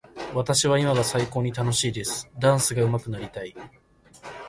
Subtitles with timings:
[0.33, 2.27] 私は今が最高に楽しいです。
[2.39, 3.55] ダンスがうまくなりたい。